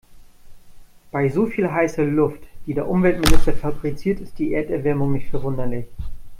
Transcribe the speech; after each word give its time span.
Bei 1.11 1.29
so 1.29 1.45
viel 1.45 1.71
heißer 1.71 2.05
Luft, 2.05 2.41
die 2.65 2.73
der 2.73 2.89
Umweltminister 2.89 3.53
fabriziert, 3.53 4.19
ist 4.19 4.39
die 4.39 4.51
Erderwärmung 4.55 5.11
nicht 5.13 5.29
verwunderlich. 5.29 5.85